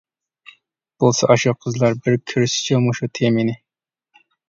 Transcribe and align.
بولسا 1.03 1.27
ئاشۇ 1.29 1.53
قىزلار 1.67 1.99
بىر 2.07 2.19
كۆرسىچۇ 2.35 2.83
مۇشۇ 2.89 3.15
تېمىنى. 3.19 3.61